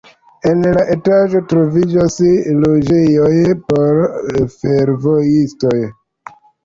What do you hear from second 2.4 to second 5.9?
loĝejoj por fervojistoj.